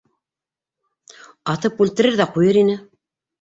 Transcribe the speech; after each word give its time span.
Атып 1.53 1.85
үлтерер 1.87 2.19
ҙә 2.23 2.27
ҡуйыр 2.39 2.61
ине. 2.65 2.81